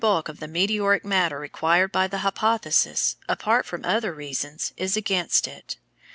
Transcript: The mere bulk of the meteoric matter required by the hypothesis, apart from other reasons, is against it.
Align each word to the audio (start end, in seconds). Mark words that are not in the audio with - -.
The 0.01 0.07
mere 0.07 0.13
bulk 0.15 0.29
of 0.29 0.39
the 0.39 0.47
meteoric 0.47 1.05
matter 1.05 1.37
required 1.37 1.91
by 1.91 2.07
the 2.07 2.17
hypothesis, 2.25 3.17
apart 3.29 3.67
from 3.67 3.85
other 3.85 4.11
reasons, 4.15 4.73
is 4.75 4.97
against 4.97 5.47
it. 5.47 5.77